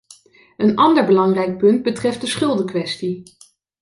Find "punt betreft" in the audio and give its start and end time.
1.57-2.21